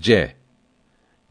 C. 0.00 0.36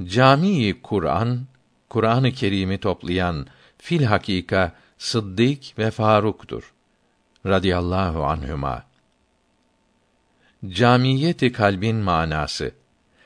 Camii 0.03 0.81
Kur'an, 0.81 1.45
Kur'an-ı 1.89 2.31
Kerim'i 2.31 2.77
toplayan 2.77 3.47
fil 3.77 4.03
hakika 4.03 4.75
Sıddık 4.97 5.79
ve 5.79 5.91
Faruk'tur. 5.91 6.73
Radiyallahu 7.45 8.23
anhuma. 8.23 8.83
Camiyeti 10.67 11.51
kalbin 11.51 11.95
manası 11.95 12.71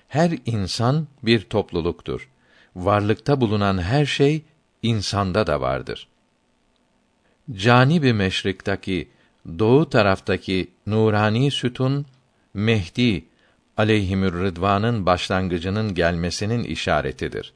her 0.08 0.32
insan 0.46 1.08
bir 1.24 1.42
topluluktur. 1.42 2.30
Varlıkta 2.76 3.42
bulunan 3.42 3.78
her 3.78 4.06
şey 4.06 4.44
insanda 4.84 5.48
da 5.48 5.62
vardır. 5.62 6.08
Canibi 7.52 8.14
meşriktaki 8.14 9.10
doğu 9.60 9.90
taraftaki 9.90 10.72
nurani 10.88 11.52
sütun 11.52 12.06
Mehdi 12.54 13.26
aleyhimür 13.78 14.34
rıdvanın 14.34 15.06
başlangıcının 15.06 15.94
gelmesinin 15.96 16.64
işaretidir. 16.64 17.54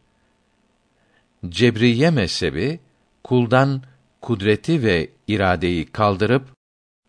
Cebriye 1.50 2.10
mezhebi 2.10 2.80
kuldan 3.24 3.82
kudreti 4.22 4.84
ve 4.84 5.10
iradeyi 5.28 5.86
kaldırıp 5.86 6.44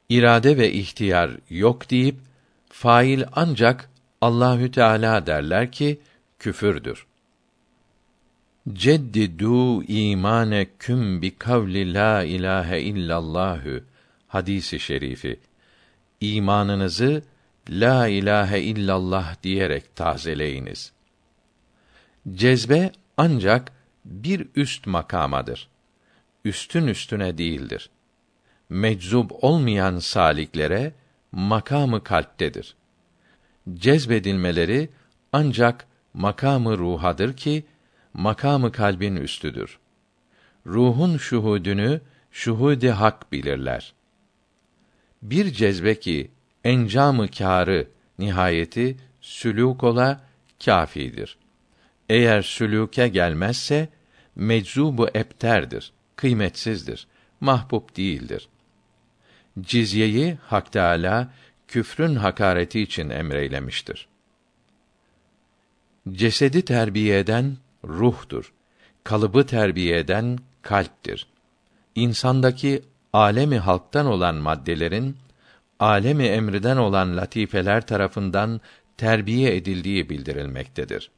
irade 0.09 0.57
ve 0.57 0.73
ihtiyar 0.73 1.31
yok 1.51 1.91
deyip 1.91 2.17
fail 2.69 3.25
ancak 3.33 3.91
Allahü 4.21 4.71
Teala 4.71 5.27
derler 5.27 5.73
ki 5.73 6.01
küfürdür. 6.39 7.07
Ceddidu 8.73 9.83
imane 9.83 10.67
küm 10.79 11.23
bi 11.23 11.31
kavli 11.31 11.95
la 11.95 12.23
ilahe 12.23 12.81
illallahü 12.81 13.85
hadisi 14.29 14.81
şerifi. 14.81 15.41
İmanınızı 16.21 17.23
la 17.69 18.09
ilahe 18.09 18.61
illallah 18.61 19.43
diyerek 19.43 19.97
tazeleyiniz. 19.97 20.93
Cezbe 22.35 22.93
ancak 23.17 23.73
bir 24.05 24.47
üst 24.57 24.87
makamadır. 24.87 25.69
Üstün 26.45 26.87
üstüne 26.87 27.39
değildir. 27.39 27.91
Meczub 28.69 29.31
olmayan 29.31 29.99
saliklere 29.99 30.93
makamı 31.33 32.05
kalptedir. 32.05 32.75
Cezbedilmeleri 33.75 34.89
ancak 35.33 35.87
makamı 36.15 36.79
ruhadır 36.79 37.37
ki 37.37 37.65
makamı 38.15 38.73
kalbin 38.73 39.17
üstüdür. 39.17 39.79
Ruhun 40.67 41.17
şuhudunu 41.17 42.01
şuhudi 42.31 42.91
hak 42.91 43.33
bilirler. 43.33 43.95
Bir 45.23 45.53
cezbe 45.53 46.01
ki 46.01 46.31
encamı 46.65 47.29
kârı 47.29 47.89
nihayeti 48.19 48.97
sülûk 49.23 49.87
ola 49.87 50.21
kâfidir. 50.65 51.37
Eğer 52.09 52.43
sülûke 52.43 53.09
gelmezse 53.09 53.89
meczubu 54.37 55.09
ebterdir, 55.15 55.93
kıymetsizdir, 56.17 57.07
mahbub 57.41 57.97
değildir. 57.97 58.49
Cizyeyi 59.61 60.39
Hak 60.47 60.73
Teâlâ 60.73 61.29
küfrün 61.69 62.15
hakareti 62.15 62.81
için 62.81 63.11
emreylemiştir. 63.11 64.09
Cesedi 66.13 66.65
terbiye 66.65 67.19
eden 67.19 67.57
ruhtur. 67.85 68.53
Kalıbı 69.05 69.47
terbiye 69.47 69.99
eden 69.99 70.39
kalptir. 70.63 71.27
İnsandaki 71.95 72.83
alemi 73.13 73.59
halktan 73.59 74.07
olan 74.07 74.35
maddelerin 74.35 75.17
alemi 75.83 76.25
emriden 76.25 76.77
olan 76.77 77.17
latifeler 77.17 77.87
tarafından 77.87 78.61
terbiye 78.97 79.57
edildiği 79.57 80.11
bildirilmektedir. 80.11 81.11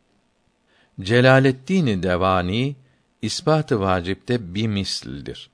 Celaleddin 1.00 2.02
Devani 2.02 2.76
ispatı 3.22 3.80
vacipte 3.80 4.54
bir 4.54 4.66
misldir. 4.66 5.50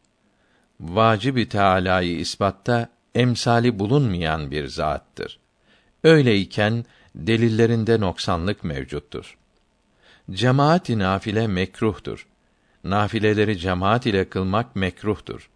Vacibi 0.80 1.48
Teâlâ'yı 1.48 2.18
ispatta 2.18 2.88
emsali 3.14 3.78
bulunmayan 3.78 4.50
bir 4.50 4.66
zattır. 4.66 5.38
Öyleyken 6.04 6.84
delillerinde 7.14 8.00
noksanlık 8.00 8.64
mevcuttur. 8.64 9.38
Cemaat-i 10.30 10.98
nafile 10.98 11.46
mekruhtur. 11.46 12.26
Nafileleri 12.84 13.58
cemaat 13.58 14.06
ile 14.06 14.28
kılmak 14.28 14.76
mekruhtur. 14.76 15.50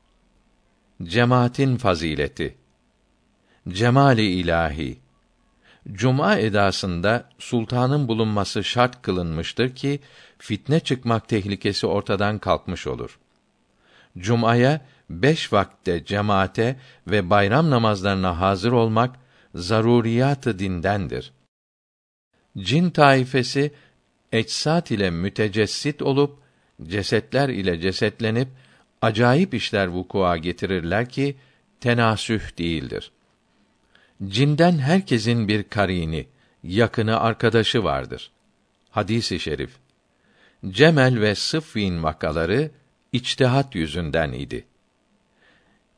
Cemaatin 1.02 1.76
fazileti 1.76 2.56
Cemali 3.68 4.26
ilahi 4.26 4.98
Cuma 5.92 6.38
edasında 6.38 7.28
sultanın 7.38 8.08
bulunması 8.08 8.64
şart 8.64 9.02
kılınmıştır 9.02 9.74
ki 9.74 10.00
fitne 10.38 10.80
çıkmak 10.80 11.28
tehlikesi 11.28 11.86
ortadan 11.86 12.38
kalkmış 12.38 12.86
olur. 12.86 13.18
Cuma'ya 14.18 14.80
beş 15.10 15.52
vakte 15.52 16.04
cemaate 16.04 16.76
ve 17.06 17.30
bayram 17.30 17.70
namazlarına 17.70 18.40
hazır 18.40 18.72
olmak 18.72 19.16
zaruriyatı 19.54 20.58
dindendir. 20.58 21.32
Cin 22.58 22.90
taifesi 22.90 23.72
ecsat 24.32 24.90
ile 24.90 25.10
mütecessit 25.10 26.02
olup 26.02 26.38
cesetler 26.82 27.48
ile 27.48 27.80
cesetlenip 27.80 28.48
acayip 29.02 29.54
işler 29.54 29.86
vukua 29.86 30.36
getirirler 30.36 31.08
ki 31.08 31.36
tenasüh 31.80 32.58
değildir. 32.58 33.10
Cinden 34.22 34.78
herkesin 34.78 35.48
bir 35.48 35.62
karini, 35.62 36.26
yakını 36.62 37.20
arkadaşı 37.20 37.84
vardır. 37.84 38.30
Hadisi 38.90 39.40
şerif. 39.40 39.70
Cemel 40.68 41.20
ve 41.20 41.34
Sıffin 41.34 42.02
vakaları 42.02 42.70
içtihat 43.12 43.74
yüzünden 43.74 44.32
idi. 44.32 44.64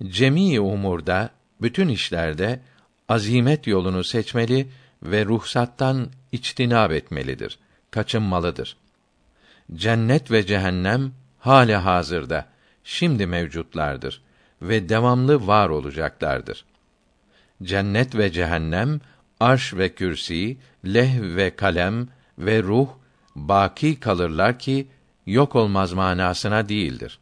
Cemii 0.03 0.60
umurda, 0.60 1.31
bütün 1.62 1.88
işlerde 1.88 2.60
azimet 3.09 3.66
yolunu 3.66 4.04
seçmeli 4.04 4.69
ve 5.03 5.25
ruhsattan 5.25 6.10
içtinab 6.33 6.91
etmelidir, 6.91 7.59
kaçınmalıdır. 7.91 8.77
Cennet 9.75 10.31
ve 10.31 10.47
cehennem 10.47 11.12
hale 11.38 11.77
hazırda 11.77 12.47
şimdi 12.84 13.27
mevcutlardır 13.27 14.22
ve 14.62 14.88
devamlı 14.88 15.47
var 15.47 15.69
olacaklardır. 15.69 16.65
Cennet 17.62 18.15
ve 18.15 18.33
cehennem, 18.33 19.00
arş 19.41 19.75
ve 19.75 19.94
kürsi, 19.94 20.56
leh 20.84 21.21
ve 21.21 21.56
kalem 21.56 22.09
ve 22.39 22.62
ruh 22.62 22.89
baki 23.37 24.00
kalırlar 24.00 24.59
ki 24.59 24.87
yok 25.27 25.56
olmaz 25.56 25.93
manasına 25.93 26.69
değildir. 26.69 27.19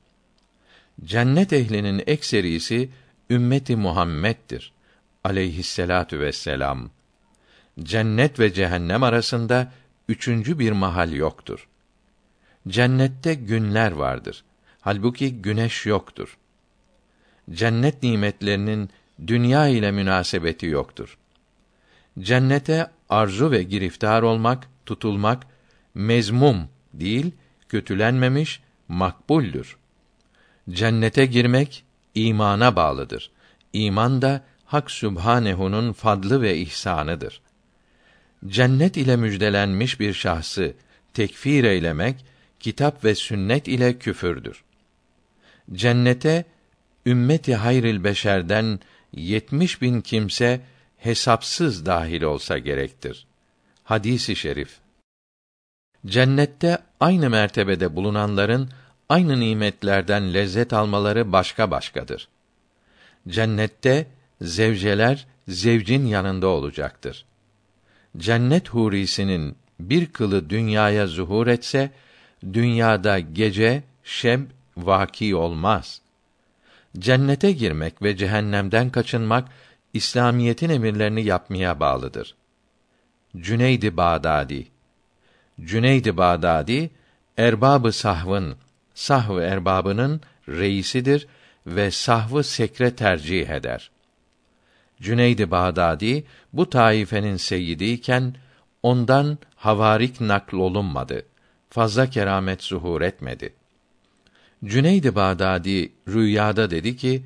Cennet 1.04 1.52
ehlinin 1.52 2.02
ekserisi 2.06 2.90
ümmeti 3.30 3.76
Muhammed'dir 3.76 4.72
aleyhisselatu 5.24 6.20
vesselam. 6.20 6.90
Cennet 7.82 8.40
ve 8.40 8.52
cehennem 8.52 9.02
arasında 9.02 9.72
üçüncü 10.08 10.58
bir 10.58 10.72
mahal 10.72 11.12
yoktur. 11.12 11.68
Cennette 12.68 13.34
günler 13.34 13.92
vardır. 13.92 14.44
Halbuki 14.80 15.42
güneş 15.42 15.86
yoktur. 15.86 16.38
Cennet 17.50 18.02
nimetlerinin 18.02 18.90
dünya 19.26 19.68
ile 19.68 19.90
münasebeti 19.90 20.66
yoktur. 20.66 21.18
Cennete 22.20 22.90
arzu 23.08 23.50
ve 23.50 23.62
giriftar 23.62 24.22
olmak, 24.22 24.68
tutulmak 24.86 25.46
mezmum 25.94 26.68
değil, 26.92 27.32
kötülenmemiş, 27.68 28.60
makbuldür. 28.88 29.76
Cennete 30.70 31.26
girmek 31.26 31.84
imana 32.14 32.76
bağlıdır. 32.76 33.30
İman 33.72 34.22
da 34.22 34.44
Hak 34.64 34.90
Sübhanehu'nun 34.90 35.92
fadlı 35.92 36.42
ve 36.42 36.56
ihsanıdır. 36.56 37.40
Cennet 38.46 38.96
ile 38.96 39.16
müjdelenmiş 39.16 40.00
bir 40.00 40.12
şahsı 40.12 40.74
tekfir 41.14 41.64
eylemek 41.64 42.24
kitap 42.60 43.04
ve 43.04 43.14
sünnet 43.14 43.68
ile 43.68 43.98
küfürdür. 43.98 44.64
Cennete 45.72 46.44
ümmeti 47.06 47.54
hayril 47.54 48.04
beşerden 48.04 48.80
yetmiş 49.16 49.82
bin 49.82 50.00
kimse 50.00 50.60
hesapsız 50.96 51.86
dahil 51.86 52.22
olsa 52.22 52.58
gerektir. 52.58 53.26
Hadisi 53.84 54.36
şerif. 54.36 54.78
Cennette 56.06 56.78
aynı 57.00 57.30
mertebede 57.30 57.96
bulunanların 57.96 58.70
aynı 59.08 59.40
nimetlerden 59.40 60.34
lezzet 60.34 60.72
almaları 60.72 61.32
başka 61.32 61.70
başkadır. 61.70 62.28
Cennette 63.28 64.06
zevceler 64.40 65.26
zevcin 65.48 66.06
yanında 66.06 66.46
olacaktır. 66.46 67.24
Cennet 68.16 68.68
hurisinin 68.68 69.56
bir 69.80 70.06
kılı 70.06 70.50
dünyaya 70.50 71.06
zuhur 71.06 71.46
etse, 71.46 71.90
dünyada 72.52 73.18
gece, 73.18 73.82
şeb 74.04 74.40
vaki 74.76 75.36
olmaz. 75.36 76.00
Cennete 76.98 77.52
girmek 77.52 78.02
ve 78.02 78.16
cehennemden 78.16 78.90
kaçınmak 78.90 79.48
İslamiyetin 79.92 80.70
emirlerini 80.70 81.24
yapmaya 81.24 81.80
bağlıdır. 81.80 82.34
Cüneydi 83.36 83.96
Bağdadi 83.96 84.66
Cüneyd-i 85.60 86.16
Bağdadi 86.16 86.90
erbabı 87.38 87.92
sahvın, 87.92 88.56
sahv 88.94 89.38
erbabının 89.38 90.20
reisidir 90.48 91.26
ve 91.66 91.90
sahvı 91.90 92.44
sekre 92.44 92.96
tercih 92.96 93.48
eder. 93.48 93.90
Cüneyd-i 95.02 95.50
Bağdadi 95.50 96.24
bu 96.52 96.70
taifenin 96.70 97.36
seyyidiyken 97.36 98.34
ondan 98.82 99.38
havarik 99.56 100.20
nakl 100.20 100.56
olunmadı. 100.56 101.26
Fazla 101.70 102.10
keramet 102.10 102.62
zuhur 102.62 103.02
etmedi. 103.02 103.54
Cüneyd-i 104.64 105.14
Bağdadi 105.14 105.92
rüyada 106.08 106.70
dedi 106.70 106.96
ki, 106.96 107.22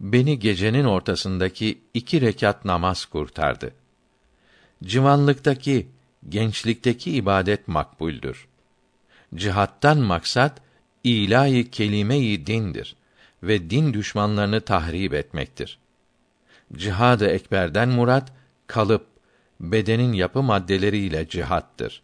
beni 0.00 0.38
gecenin 0.38 0.84
ortasındaki 0.84 1.78
iki 1.94 2.20
rekat 2.20 2.64
namaz 2.64 3.04
kurtardı. 3.04 3.72
Civanlıktaki, 4.84 5.88
gençlikteki 6.28 7.12
ibadet 7.12 7.68
makbuldür. 7.68 8.48
Cihattan 9.34 9.98
maksat 9.98 10.60
ilahi 11.04 11.70
kelime-i 11.70 12.46
dindir 12.46 12.96
ve 13.42 13.70
din 13.70 13.94
düşmanlarını 13.94 14.60
tahrip 14.60 15.14
etmektir. 15.14 15.78
Cihad-ı 16.76 17.26
ekberden 17.26 17.88
murat 17.88 18.32
kalıp 18.66 19.06
bedenin 19.60 20.12
yapı 20.12 20.42
maddeleriyle 20.42 21.28
cihattır. 21.28 22.02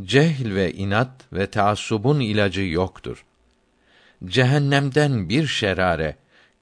Cehl 0.00 0.54
ve 0.54 0.72
inat 0.72 1.32
ve 1.32 1.46
taassubun 1.46 2.20
ilacı 2.20 2.62
yoktur. 2.62 3.24
Cehennemden 4.24 5.28
bir 5.28 5.46
şerare, 5.46 6.16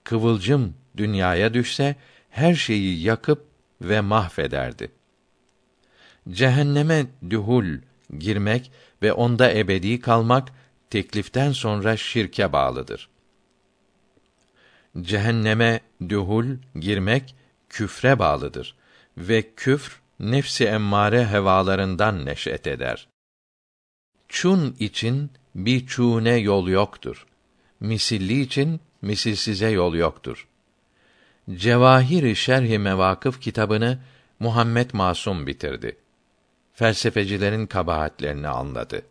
kıvılcım 0.04 0.74
dünyaya 0.96 1.54
düşse 1.54 1.96
her 2.30 2.54
şeyi 2.54 3.02
yakıp 3.02 3.46
ve 3.80 4.00
mahvederdi. 4.00 4.92
Cehenneme 6.30 7.06
dühul 7.30 7.66
girmek 8.18 8.72
ve 9.02 9.12
onda 9.12 9.54
ebedi 9.54 10.00
kalmak 10.00 10.48
tekliften 10.90 11.52
sonra 11.52 11.96
şirke 11.96 12.52
bağlıdır. 12.52 13.08
Cehenneme 15.00 15.80
dühul 16.08 16.46
girmek 16.80 17.34
küfre 17.68 18.18
bağlıdır 18.18 18.76
ve 19.18 19.54
küfr 19.54 20.00
nefsi 20.20 20.64
emmare 20.64 21.26
hevalarından 21.26 22.26
neş'et 22.26 22.66
eder. 22.66 23.08
Çun 24.28 24.76
için 24.78 25.30
bir 25.54 25.86
çune 25.86 26.36
yol 26.36 26.68
yoktur. 26.68 27.26
Misilli 27.80 28.40
için 28.40 28.80
misilsize 29.02 29.70
yol 29.70 29.94
yoktur. 29.94 30.48
Cevahir-i 31.54 32.36
Şerh-i 32.36 32.78
Mevakıf 32.78 33.40
kitabını 33.40 33.98
Muhammed 34.40 34.90
Masum 34.92 35.46
bitirdi. 35.46 35.96
Felsefecilerin 36.72 37.66
kabahatlerini 37.66 38.48
anladı. 38.48 39.02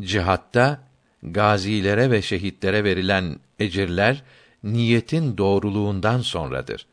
Cihatta 0.00 0.80
gazilere 1.22 2.10
ve 2.10 2.22
şehitlere 2.22 2.84
verilen 2.84 3.38
ecirler 3.58 4.22
niyetin 4.62 5.38
doğruluğundan 5.38 6.20
sonradır. 6.20 6.86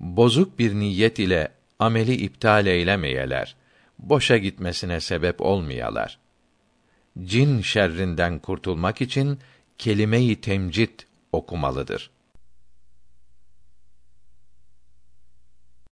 Bozuk 0.00 0.58
bir 0.58 0.74
niyet 0.74 1.18
ile 1.18 1.48
ameli 1.78 2.14
iptal 2.14 2.66
eylemeyeler. 2.66 3.56
Boşa 3.98 4.36
gitmesine 4.36 5.00
sebep 5.00 5.40
olmayalar. 5.40 6.18
Cin 7.24 7.60
şerrinden 7.60 8.38
kurtulmak 8.38 9.00
için 9.00 9.38
kelime-i 9.78 10.40
temcid 10.40 11.00
okumalıdır. 11.32 12.10